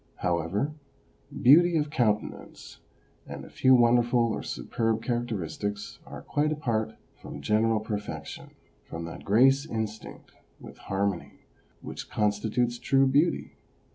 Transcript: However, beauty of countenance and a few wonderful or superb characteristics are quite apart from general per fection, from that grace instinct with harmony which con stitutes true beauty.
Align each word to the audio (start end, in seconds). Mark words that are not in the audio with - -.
However, 0.15 0.73
beauty 1.43 1.77
of 1.77 1.91
countenance 1.91 2.79
and 3.27 3.45
a 3.45 3.51
few 3.51 3.75
wonderful 3.75 4.33
or 4.33 4.41
superb 4.41 5.03
characteristics 5.03 5.99
are 6.07 6.23
quite 6.23 6.51
apart 6.51 6.95
from 7.21 7.39
general 7.39 7.79
per 7.79 7.99
fection, 7.99 8.49
from 8.83 9.05
that 9.05 9.23
grace 9.23 9.63
instinct 9.63 10.31
with 10.59 10.79
harmony 10.79 11.41
which 11.81 12.09
con 12.09 12.31
stitutes 12.31 12.81
true 12.81 13.05
beauty. 13.05 13.57